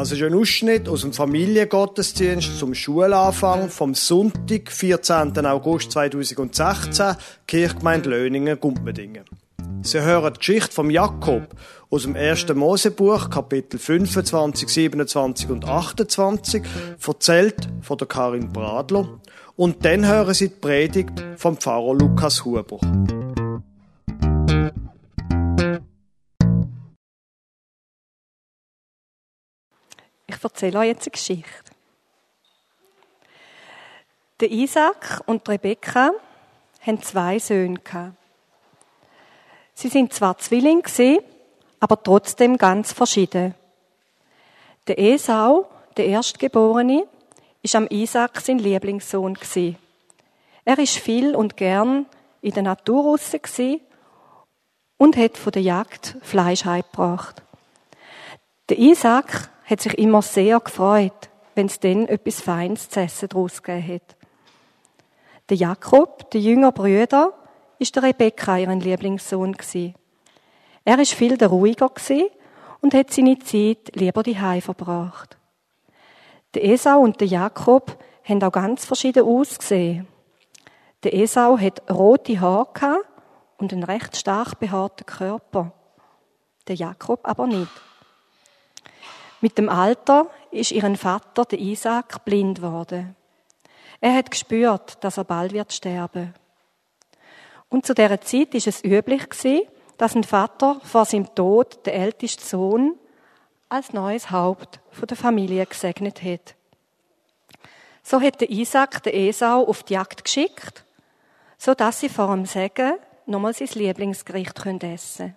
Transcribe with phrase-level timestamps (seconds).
[0.00, 5.44] Das ist ein Ausschnitt aus dem Familiengottesdienst zum Schulanfang vom Sonntag, 14.
[5.44, 9.24] August 2016, Kirchgemeinde Löningen, Gumpendingen.
[9.82, 11.54] Sie hören die Geschichte vom Jakob
[11.90, 12.48] aus dem 1.
[12.54, 16.62] Mosebuch, Kapitel 25, 27 und 28,
[17.06, 19.20] erzählt von der Karin Bradler.
[19.54, 22.80] Und dann hören Sie die Predigt vom Pfarrer Lukas Huber.
[30.40, 31.70] Ich erzähle euch jetzt eine Geschichte.
[34.40, 36.12] Der Isaac und Rebekka
[36.80, 37.78] haben zwei Söhne
[39.74, 41.22] Sie sind zwar Zwillinge,
[41.78, 43.54] aber trotzdem ganz verschieden.
[44.86, 47.06] Der Esau, der Erstgeborene,
[47.60, 49.36] ist am Isaac sein Lieblingssohn
[50.64, 52.06] Er ist viel und gern
[52.40, 53.30] in der Natur raus
[54.96, 57.42] und hat von der Jagd Fleisch heimgebracht.
[58.70, 63.62] Der Isaac hat sich immer sehr gefreut, wenn es dann etwas Feines zu essen daraus
[63.62, 64.16] gegeben hat.
[65.48, 67.32] Der Jakob, der jüngere Brüder,
[67.78, 69.94] ist der Rebekka ihren Lieblingssohn gewesen.
[70.84, 71.90] Er ist viel der ruhiger
[72.80, 75.36] und hat seine Zeit lieber die verbracht.
[76.54, 80.08] Der Esau und der Jakob haben auch ganz verschieden ausgesehen.
[81.04, 83.02] Der Esau hat rote Haare
[83.58, 85.72] und einen recht stark behaarten Körper.
[86.66, 87.70] Der Jakob aber nicht.
[89.40, 93.16] Mit dem Alter ist ihren Vater, der Isaac, blind worden.
[94.00, 96.34] Er hat gespürt, dass er bald wird sterben.
[97.68, 101.94] Und zu der Zeit ist es üblich gewesen, dass ein Vater vor seinem Tod den
[101.94, 102.94] ältesten Sohn
[103.68, 106.54] als neues Haupt der Familie gesegnet hat.
[108.02, 110.84] So hat der Isaac den Esau auf die Jagd geschickt,
[111.58, 112.94] so dass sie vor dem Segen
[113.26, 115.36] nochmal sein Lieblingsgericht essen können.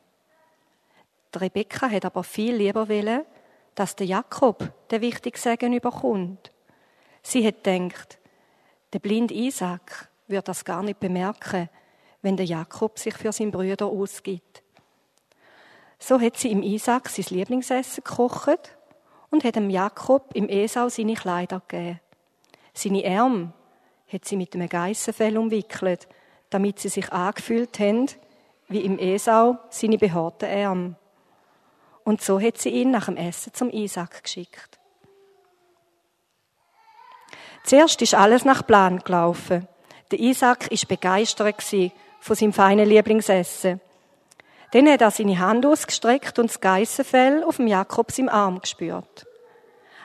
[1.36, 3.26] Rebecca hat aber viel lieber wollen,
[3.76, 6.52] dass der Jakob den wichtigen Segen überkommt.
[7.22, 8.20] Sie hat gedacht,
[8.92, 11.70] der blinde Isaac wird das gar nicht bemerken,
[12.22, 14.64] wenn der Jakob sich für seinen Brüder ausgibt.
[16.00, 18.78] So hat sie im Isaac sein Lieblingsessen gekocht
[19.30, 22.00] und hat dem Jakob im Esau seine Kleider gegeben.
[22.74, 23.54] Seine Arme
[24.12, 26.08] hat sie mit einem Geissenfell umwickelt,
[26.50, 28.08] damit sie sich angefühlt haben,
[28.68, 30.96] wie im Esau seine behaarten Arme.
[32.04, 34.80] Und so hat sie ihn nach dem Essen zum Isaac geschickt.
[37.64, 39.68] Zuerst ist alles nach Plan gelaufen.
[40.12, 41.64] Der Isaac ist begeistert
[42.20, 43.80] von seinem feinen Lieblingsessen.
[44.72, 49.26] Dann hat er seine Hand ausgestreckt und das Geissenfell auf dem Jakobs im Arm gespürt.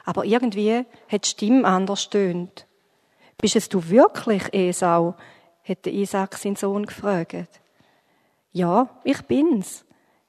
[0.04, 2.66] Aber irgendwie hat die Stimme anders stöhnt.
[3.38, 5.14] Bist es du wirklich, Esau?
[5.68, 7.60] hat der Isaac seinen Sohn gefragt.
[8.52, 9.84] Ja, ich bin's,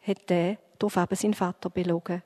[0.05, 2.23] hat der darauf eben sein Vater belogen.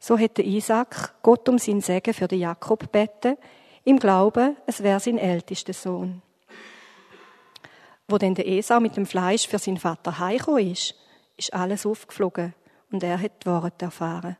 [0.00, 3.36] So hat der Isaac Gott um sein Segen für den Jakob beten,
[3.84, 6.22] im Glauben, es wäre sein ältester Sohn.
[8.06, 10.94] Wo denn der Esau mit dem Fleisch für seinen Vater heimgekommen ist,
[11.36, 12.54] ist alles aufgeflogen
[12.90, 14.36] und er hat die Wahrheit erfahren.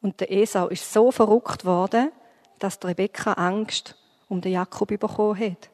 [0.00, 2.10] Und der Esau ist so verrückt worden,
[2.58, 3.96] dass die Rebekka Angst
[4.28, 5.70] um den Jakob bekommen hat.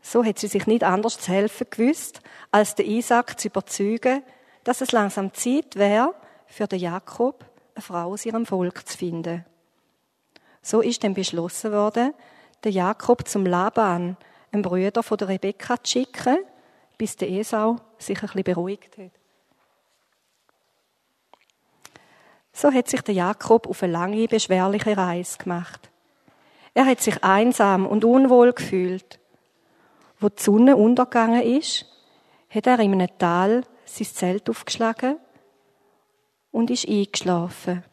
[0.00, 2.20] So hat sie sich nicht anders zu helfen gewusst,
[2.52, 4.22] als den Isaac zu überzeugen,
[4.66, 6.12] dass es langsam Zeit wäre,
[6.48, 7.44] für den Jakob
[7.76, 9.44] eine Frau aus ihrem Volk zu finden.
[10.60, 12.12] So ist dann beschlossen worden,
[12.64, 14.16] den Jakob zum Laban,
[14.50, 16.38] einem Brüder von der Rebekka, zu schicken,
[16.98, 19.12] bis der Esau sich ein bisschen beruhigt hat.
[22.52, 25.90] So hat sich der Jakob auf eine lange, beschwerliche Reise gemacht.
[26.74, 29.20] Er hat sich einsam und unwohl gefühlt.
[30.18, 31.86] Wo die Sonne untergegangen ist,
[32.50, 35.18] hat er in einem Tal sein Zelt aufgeschlagen
[36.50, 37.84] und ist eingeschlafen.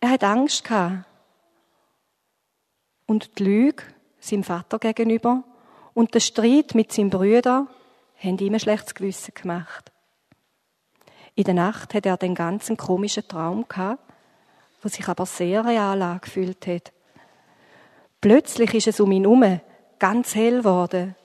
[0.00, 1.04] Er hat Angst gehabt.
[3.06, 3.82] Und die Lüge
[4.20, 5.42] seinem Vater gegenüber
[5.94, 7.66] und der Streit mit seinem Brüder
[8.18, 9.90] haben ihm ein schlechtes Gewissen gemacht.
[11.34, 14.02] In der Nacht hat er den ganzen komischen Traum gehabt,
[14.82, 16.92] wo sich aber sehr real angefühlt hat.
[18.20, 19.60] Plötzlich ist es um ihn herum
[19.98, 21.16] ganz hell geworden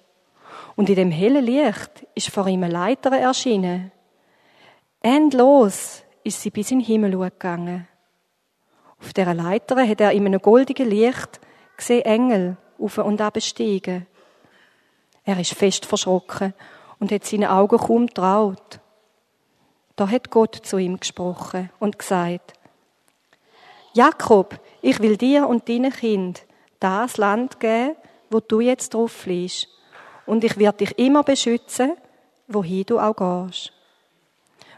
[0.76, 3.92] und in dem hellen Licht ist vor ihm eine Leiter erschienen.
[5.02, 7.88] Endlos ist sie bis in den Himmel gegangen.
[9.00, 11.40] Auf dieser Leiter hat er in einem goldigen Licht
[11.78, 14.08] gesehen Engel auf und ab steigen.
[15.24, 16.54] Er ist fest verschrocken
[17.00, 18.80] und hat seine Augen kaum traut.
[19.96, 22.54] Da hat Gott zu ihm gesprochen und gesagt,
[23.94, 26.46] Jakob, ich will dir und deinen Kind
[26.80, 27.96] das Land geben,
[28.30, 29.70] wo du jetzt drauf fliehst
[30.26, 31.94] und ich werde dich immer beschützen,
[32.48, 33.16] wohin du auch
[33.48, 33.72] gehst.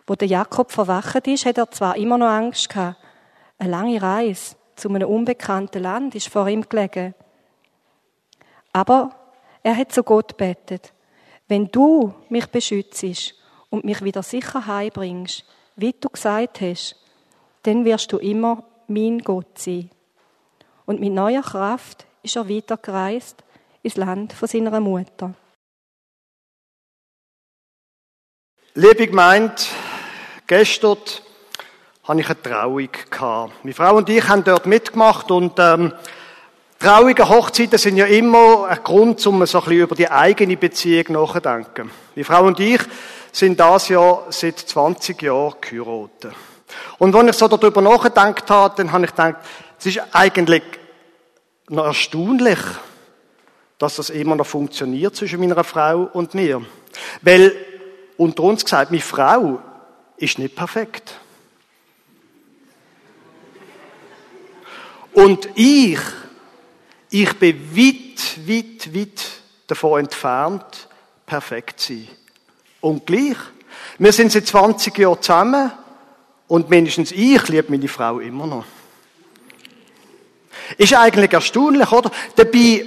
[0.05, 2.97] Wo der Jakob verwacht ist, hat er zwar immer noch Angst gehabt.
[3.57, 7.13] Eine lange Reise zu einem unbekannten Land ist vor ihm gelegen.
[8.71, 9.11] Aber
[9.63, 10.93] er hat zu Gott betet.
[11.47, 13.33] Wenn du mich beschützt
[13.69, 15.43] und mich wieder sicher heimbringst,
[15.75, 16.95] wie du gesagt hast,
[17.63, 19.89] dann wirst du immer mein Gott sein.
[20.85, 23.43] Und mit neuer Kraft ist er weitergereist
[23.83, 25.33] ins Land von seiner Mutter.
[28.73, 29.69] Liebe gemeint,
[30.45, 30.97] gestern
[32.03, 32.89] hatte ich eine Trauung.
[33.63, 35.93] Meine Frau und ich haben dort mitgemacht und ähm,
[36.79, 41.05] Traurige Hochzeiten sind ja immer ein Grund, um so ein bisschen über die eigene Beziehung
[41.09, 41.89] nachzudenken.
[42.15, 42.81] Meine Frau und ich
[43.31, 46.35] sind das Jahr seit 20 Jahren geheiratet.
[46.99, 49.37] Und wenn ich so darüber nachgedacht habe, dann habe ich gedacht,
[49.79, 50.61] es ist eigentlich
[51.69, 52.59] noch erstaunlich,
[53.77, 56.65] dass das immer noch funktioniert zwischen meiner Frau und mir.
[57.21, 57.53] Weil,
[58.17, 59.61] unter uns gesagt, meine Frau
[60.17, 61.13] ist nicht perfekt.
[65.13, 65.99] Und ich,
[67.09, 69.25] ich bin weit, weit, weit
[69.67, 70.87] davon entfernt,
[71.25, 72.07] perfekt zu sein.
[72.81, 73.37] Und gleich,
[73.99, 75.71] wir sind seit 20 Jahren zusammen
[76.47, 78.65] und mindestens ich liebe meine Frau immer noch.
[80.77, 82.11] Ist eigentlich erstaunlich, oder?
[82.35, 82.85] Dabei,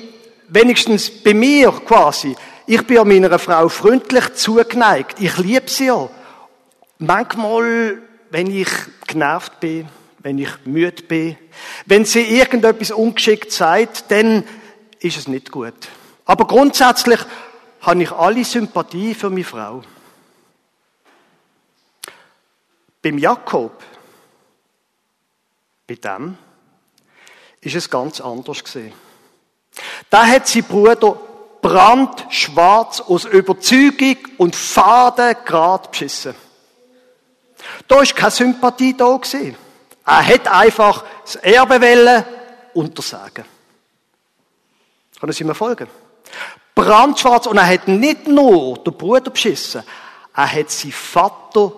[0.51, 2.37] wenigstens bei mir quasi,
[2.67, 5.21] ich bin ja meiner Frau freundlich zugeneigt.
[5.21, 6.09] Ich liebe sie ja.
[6.99, 8.69] Manchmal, wenn ich
[9.07, 9.89] genervt bin,
[10.19, 11.37] wenn ich müde bin,
[11.87, 14.45] wenn sie irgendetwas ungeschickt sagt, dann
[15.01, 15.75] ist es nicht gut.
[16.27, 17.21] Aber grundsätzlich
[17.81, 19.83] habe ich alle Sympathie für meine Frau.
[23.03, 23.83] Beim Jakob,
[25.87, 26.37] bei dem,
[27.63, 28.93] ist es ganz anders gesehen.
[30.11, 31.17] Da hat sein Bruder
[31.63, 36.35] brandschwarz aus Überzeugung und Faden grad beschissen.
[37.87, 39.57] Da ist keine Sympathie da gewesen.
[40.05, 42.25] Er hat einfach das Erbe wollen
[42.75, 43.45] untersagen.
[45.21, 45.87] Können Sie mir folgen?
[46.75, 49.83] Brandschwarz und er hat nicht nur den Bruder beschissen,
[50.35, 51.73] er hat seinen Vater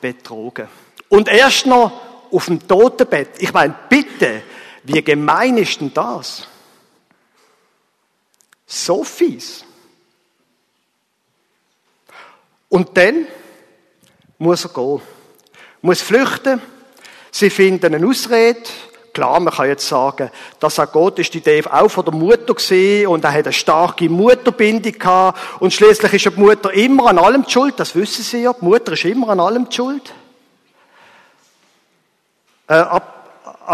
[0.00, 0.68] betrogen.
[1.08, 1.92] Und erst noch
[2.30, 3.30] auf dem Totenbett.
[3.42, 4.42] Ich meine, bitte,
[4.84, 6.46] wie gemein ist denn das?
[8.66, 9.64] So fies.
[12.68, 13.26] Und dann
[14.38, 15.00] muss er gehen.
[15.82, 16.60] Muss flüchten.
[17.30, 18.62] Sie finden eine Ausrede.
[19.12, 20.30] Klar, man kann jetzt sagen,
[20.60, 23.52] dass er Gott ist die Idee auch von der Mutter gesehen und er hat eine
[23.52, 27.80] starke Mutterbindung gehabt und schließlich ist die Mutter immer an allem schuld.
[27.80, 28.52] Das wissen Sie ja.
[28.52, 30.12] Die Mutter ist immer an allem schuld.
[32.68, 33.15] Äh, ab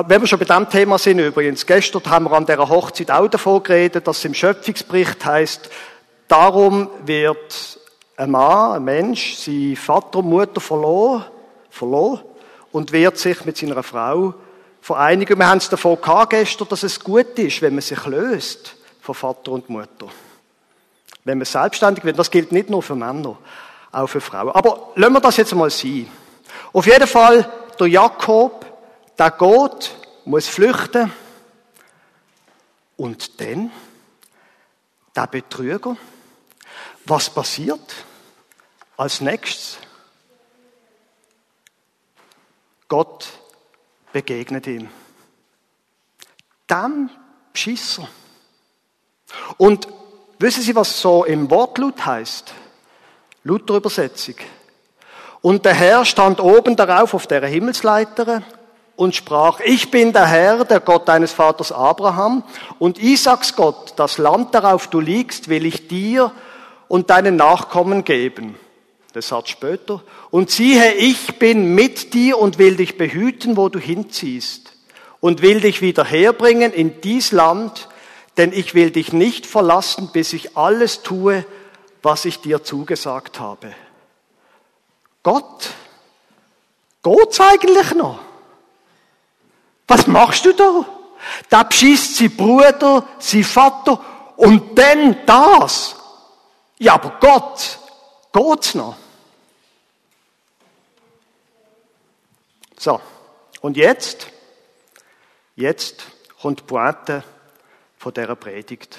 [0.06, 3.29] wenn wir schon bei diesem Thema sind übrigens, gestern haben wir an dieser Hochzeit auch
[3.29, 5.71] davon geredet, dass es im Schöpfungsbericht heißt,
[6.29, 7.79] darum wird
[8.17, 11.25] ein Mann, ein Mensch, sein Vater und Mutter verloren,
[11.71, 12.21] verloren
[12.71, 14.35] und wird sich mit seiner Frau
[14.81, 15.39] vereinigen.
[15.39, 19.15] Wir haben es davon gehabt gestern, dass es gut ist, wenn man sich löst von
[19.15, 20.09] Vater und Mutter.
[21.25, 22.19] Wenn man selbstständig wird.
[22.19, 23.37] Das gilt nicht nur für Männer,
[23.93, 24.50] auch für Frauen.
[24.50, 26.09] Aber lassen wir das jetzt mal sein.
[26.73, 27.49] Auf jeden Fall,
[27.79, 28.72] der Jakob,
[29.19, 29.94] der geht,
[30.25, 31.12] muss flüchten.
[32.97, 33.70] Und dann,
[35.14, 35.97] der Betrüger,
[37.05, 37.94] was passiert
[38.96, 39.79] als nächstes?
[42.89, 43.29] Gott
[44.13, 44.89] begegnet ihm.
[46.69, 47.10] Dem
[47.55, 48.08] Schisser.
[49.56, 49.89] Und
[50.39, 52.53] wissen Sie, was so im Wortlaut heißt?
[53.44, 54.37] Luther-Übersetzung.
[55.41, 58.43] Und der Herr stand oben darauf auf der Himmelsleiter
[58.96, 62.44] und sprach, ich bin der Herr, der Gott deines Vaters Abraham
[62.79, 66.32] und Isaaks Gott, das Land darauf du liegst, will ich dir
[66.89, 68.56] und deinen Nachkommen geben.
[69.15, 70.03] Der Satz später.
[70.31, 74.72] Und siehe, ich bin mit dir und will dich behüten, wo du hinziehst
[75.20, 77.89] und will dich wieder herbringen in dies Land,
[78.37, 81.44] denn ich will dich nicht verlassen, bis ich alles tue,
[82.03, 83.75] was ich dir zugesagt habe.
[85.22, 85.70] Gott,
[87.03, 88.19] Gott eigentlich noch?
[89.93, 90.87] Was machst du da?
[91.51, 94.03] Da beschießt sie Bruder, sie Vater
[94.37, 95.94] und dann das.
[96.79, 97.79] Ja, aber Gott,
[98.32, 98.96] geht's noch?
[102.79, 103.03] So.
[103.61, 104.29] Und jetzt?
[105.56, 106.06] Jetzt
[106.41, 107.22] kommt die Pointe
[107.99, 108.99] von dieser Predigt.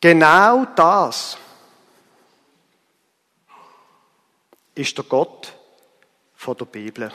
[0.00, 1.36] Genau das
[4.76, 5.52] ist der Gott
[6.36, 7.10] von der Bibel.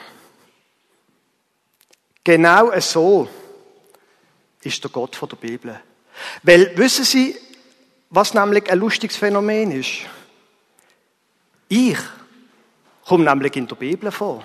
[2.24, 3.28] Genau so
[4.62, 5.80] ist der Gott von der Bibel.
[6.42, 7.36] Weil, wissen Sie,
[8.10, 10.02] was nämlich ein lustiges Phänomen ist?
[11.68, 11.98] Ich
[13.04, 14.44] kommt nämlich in der Bibel vor.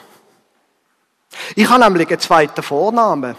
[1.56, 3.36] Ich habe nämlich einen zweiten Vornamen.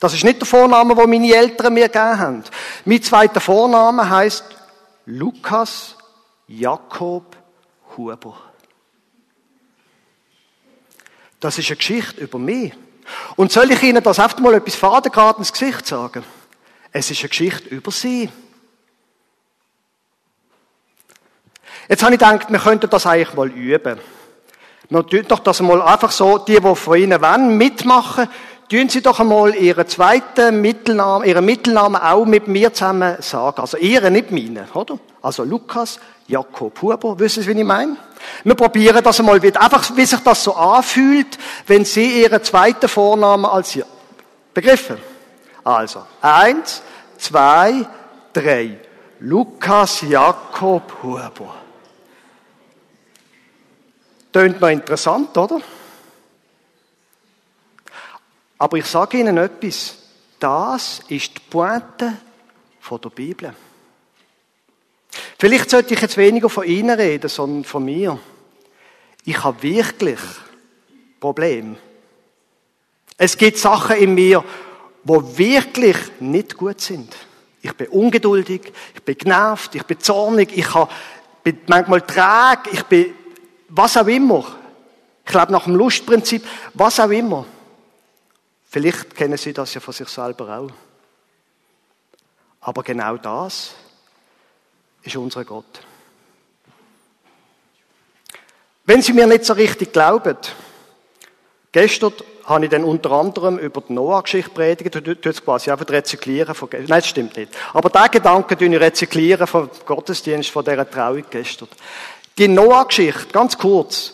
[0.00, 2.44] Das ist nicht der Vorname, den meine Eltern mir gegeben haben.
[2.84, 4.44] Mein zweiter Vorname heißt
[5.06, 5.96] Lukas
[6.48, 7.36] Jakob
[7.96, 8.34] Huber.
[11.40, 12.72] Das ist eine Geschichte über mich.
[13.36, 16.24] Und soll ich Ihnen das einfach mal etwas fadengrad ins Gesicht sagen?
[16.92, 18.30] Es ist eine Geschichte über Sie.
[21.88, 24.00] Jetzt habe ich gedacht, wir könnten das eigentlich mal üben.
[24.88, 28.28] Wir tun doch das mal einfach so, die, die von Ihnen wollen, mitmachen,
[28.68, 33.60] tun Sie doch einmal Ihren zweiten Mittelnamen, Ihren Mittelnamen auch mit mir zusammen sagen.
[33.60, 34.98] Also Ihren, nicht meinen, oder?
[35.22, 37.96] Also Lukas, Jakob Huber, wissen Sie, wie ich meine?
[38.42, 39.60] Wir probieren das einmal wieder.
[39.62, 43.86] Einfach, wie sich das so anfühlt, wenn Sie Ihren zweiten Vornamen als Ihr,
[44.52, 44.98] begriffen?
[45.62, 46.82] Also, eins,
[47.18, 47.86] zwei,
[48.32, 48.78] drei.
[49.20, 51.54] Lukas Jakob Huber.
[54.32, 55.60] Tönt noch interessant, oder?
[58.58, 59.96] Aber ich sage Ihnen etwas.
[60.38, 62.18] Das ist die Pointe
[62.90, 63.54] der Bibel.
[65.38, 68.18] Vielleicht sollte ich jetzt weniger von Ihnen reden, sondern von mir.
[69.24, 70.20] Ich habe wirklich
[71.20, 71.76] Probleme.
[73.18, 74.44] Es gibt Sachen in mir,
[75.04, 77.14] wo wirklich nicht gut sind.
[77.60, 80.68] Ich bin ungeduldig, ich bin genervt, ich bin zornig, ich
[81.42, 83.14] bin manchmal träge, ich bin
[83.68, 84.44] was auch immer.
[85.24, 87.44] Ich glaube nach dem Lustprinzip, was auch immer.
[88.68, 90.70] Vielleicht kennen Sie das ja von sich selber auch.
[92.60, 93.74] Aber genau das
[95.06, 95.64] ist unser Gott.
[98.84, 100.36] Wenn Sie mir nicht so richtig glauben,
[101.72, 102.12] gestern
[102.44, 104.94] habe ich dann unter anderem über die Noah-Geschichte predigt.
[104.94, 107.52] Du tust quasi einfach rezyklieren von Nein, das stimmt nicht.
[107.72, 111.68] Aber diesen Gedanken tue ich rezyklieren vom Gottesdienst von dieser Trauung gestern.
[112.38, 114.12] Die Noah-Geschichte, ganz kurz.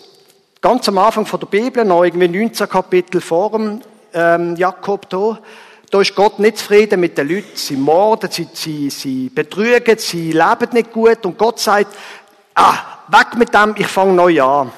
[0.62, 3.82] Ganz am Anfang von der Bibel, noch irgendwie 19 Kapitel vor dem
[4.14, 5.38] ähm, Jakob da.
[5.92, 7.54] Da ist Gott nicht zufrieden mit den Leuten.
[7.54, 11.26] Sie morden, sie, sie, sie betrügen, sie leben nicht gut.
[11.26, 11.94] Und Gott sagt,
[12.54, 14.72] ah, weg mit dem, ich fange neu an.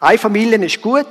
[0.00, 1.06] Eine Familie ist gut,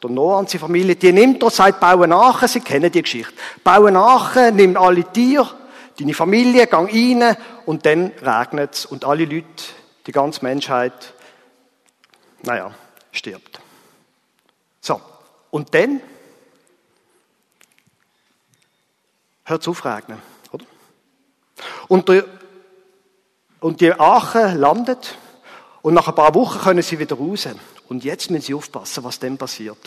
[0.00, 3.32] der Noah und seine Familie, die nimmt er, sagt, bauen nach, sie kennen die Geschichte.
[3.64, 5.50] Bauen nach, nimm alle Tiere,
[5.98, 7.36] deine Familie, gang rein,
[7.66, 9.64] und dann regnet es, und alle Leute,
[10.06, 11.12] die ganze Menschheit,
[12.42, 12.70] naja,
[13.10, 13.60] stirbt.
[14.80, 15.00] So.
[15.50, 16.00] Und dann
[19.50, 20.18] hört es auf regnen,
[20.52, 20.64] oder?
[21.88, 22.24] Und, der,
[23.60, 25.16] und die Arche landet
[25.82, 27.48] und nach ein paar Wochen können sie wieder raus.
[27.88, 29.78] Und jetzt müssen sie aufpassen, was dann passiert.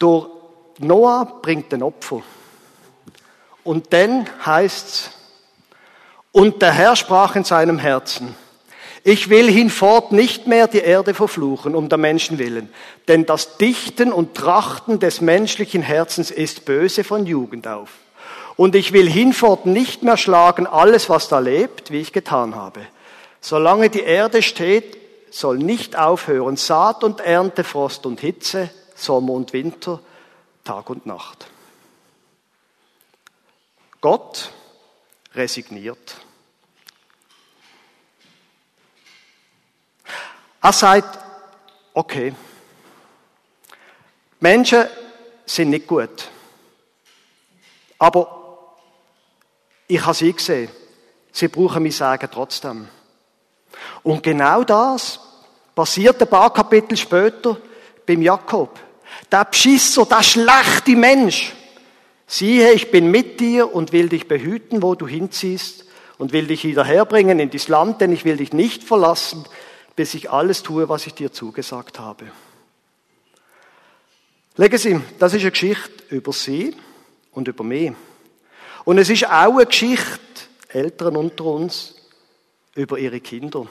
[0.00, 0.26] Der
[0.78, 2.22] Noah bringt ein Opfer.
[3.62, 5.10] Und dann heißt's,
[6.32, 8.34] und der Herr sprach in seinem Herzen,
[9.04, 12.72] ich will hinfort nicht mehr die Erde verfluchen, um der Menschen willen,
[13.06, 17.90] denn das Dichten und Trachten des menschlichen Herzens ist böse von Jugend auf.
[18.56, 22.86] Und ich will hinfort nicht mehr schlagen alles, was da lebt, wie ich getan habe.
[23.40, 24.96] Solange die Erde steht,
[25.30, 30.00] soll nicht aufhören Saat und Ernte, Frost und Hitze, Sommer und Winter,
[30.62, 31.46] Tag und Nacht.
[34.00, 34.52] Gott
[35.34, 36.16] resigniert.
[40.62, 41.18] Er sagt,
[41.92, 42.34] okay,
[44.40, 44.84] Menschen
[45.44, 46.28] sind nicht gut.
[47.98, 48.33] Aber
[49.94, 50.68] ich habe sie gesehen.
[51.32, 52.88] Sie brauchen mich sagen trotzdem.
[54.02, 55.20] Und genau das
[55.74, 57.56] passiert ein paar Kapitel später
[58.06, 58.78] beim Jakob.
[59.30, 61.52] Der Beschisser, der schlechte Mensch.
[62.26, 65.84] Siehe, ich bin mit dir und will dich behüten, wo du hinziehst
[66.18, 69.44] und will dich wieder herbringen in dieses Land, denn ich will dich nicht verlassen,
[69.96, 72.26] bis ich alles tue, was ich dir zugesagt habe.
[74.56, 76.74] Legen Sie, das ist eine Geschichte über Sie
[77.32, 77.92] und über mich.
[78.84, 80.20] Und es ist auch eine Geschichte,
[80.68, 81.94] Eltern unter uns,
[82.74, 83.66] über ihre Kinder.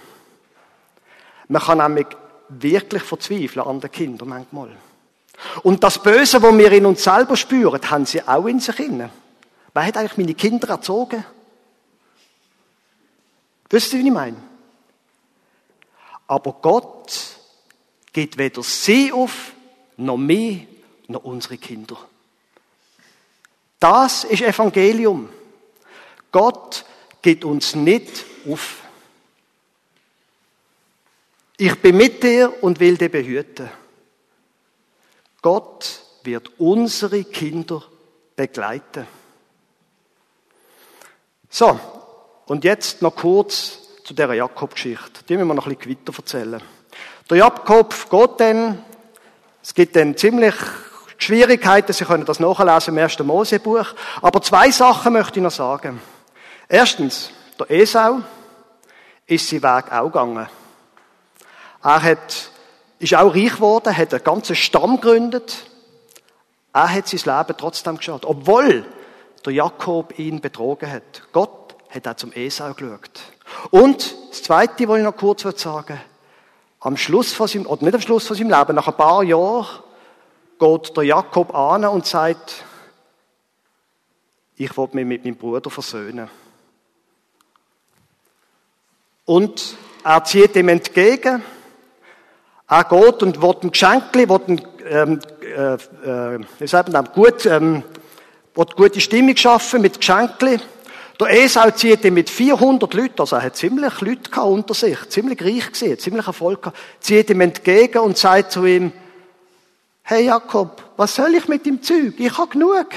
[1.48, 2.08] Man kann nämlich
[2.50, 4.70] wirklich verzweifeln an den Kindern manchmal.
[5.64, 9.10] Und das Böse, was wir in uns selber spüren, haben sie auch in sich inne.
[9.74, 11.26] Wer hat eigentlich meine Kinder erzogen?
[13.70, 14.38] Wisst ihr, wie ich meine?
[16.28, 17.38] Aber Gott
[18.14, 19.54] geht weder sie auf,
[19.98, 20.60] noch mehr,
[21.08, 21.98] noch unsere Kinder.
[23.84, 25.28] Das ist Evangelium.
[26.32, 26.86] Gott
[27.22, 28.78] geht uns nicht auf.
[31.58, 33.70] Ich bin mit dir und will dich behüten.
[35.42, 37.84] Gott wird unsere Kinder
[38.38, 39.06] begleiten.
[41.50, 41.78] So,
[42.46, 45.26] und jetzt noch kurz zu der Jakob-Geschichte.
[45.28, 46.64] Die müssen wir noch ein bisschen weiter erzählen.
[47.30, 48.82] Der Jakob geht dann,
[49.62, 50.56] es gibt dann ziemlich
[51.18, 53.94] Schwierigkeiten, Sie können das nachlesen im ersten Mosebuch.
[54.22, 56.02] Aber zwei Sachen möchte ich noch sagen.
[56.68, 58.22] Erstens, der Esau
[59.28, 60.48] ist sein Weg auch gegangen.
[61.84, 62.52] Er hat,
[63.00, 65.66] ist auch reich geworden, hat einen ganzen Stamm gegründet.
[66.74, 68.26] Er hat sein Leben trotzdem geschaut.
[68.26, 68.86] Obwohl
[69.46, 71.24] der Jakob ihn betrogen hat.
[71.32, 73.22] Gott hat auch zum Esau geschaut.
[73.72, 76.00] Und das Zweite, was ich noch kurz sagen
[76.80, 79.66] am Schluss von seinem, oder nicht am Schluss von seinem Leben, nach ein paar Jahren,
[80.64, 82.64] geht der Jakob an und sagt,
[84.56, 86.30] ich will mich mit meinem Bruder versöhnen.
[89.26, 91.44] Und er zieht ihm entgegen.
[92.70, 95.74] Er geht und will ein Geschenk, will ein, ähm, äh,
[96.40, 97.84] äh, gut, ähm,
[98.56, 100.62] will gute Stimmung schaffen mit Geschenken.
[101.20, 105.42] Der Esau zieht ihn mit 400 Leuten, also er hat ziemlich Leute unter sich, ziemlich
[105.44, 108.92] reich gesehen, ziemlich Erfolg gehabt, zieht ihm entgegen und sagt zu ihm,
[110.04, 112.20] hey Jakob, was soll ich mit dem Zeug?
[112.20, 112.88] Ich habe genug.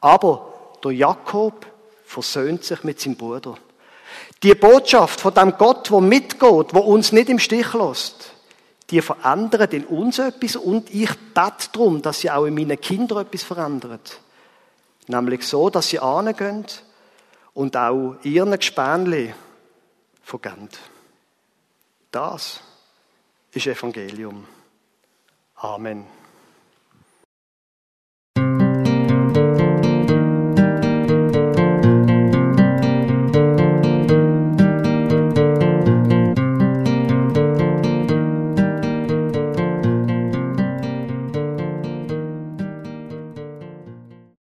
[0.00, 0.52] Aber
[0.84, 1.66] der Jakob
[2.04, 3.56] versöhnt sich mit seinem Bruder.
[4.42, 8.32] Die Botschaft von dem Gott, wo mitgeht, wo uns nicht im Stich lässt,
[8.90, 13.26] die verändert in uns etwas und ich bete darum, dass sie auch in meinen Kindern
[13.26, 14.20] etwas verändert.
[15.08, 16.66] Nämlich so, dass sie angehen
[17.54, 19.34] und auch ihren Gespänli
[20.22, 20.68] vergeben.
[22.10, 22.60] Das
[23.56, 24.46] ist Evangelium.
[25.54, 26.06] Amen.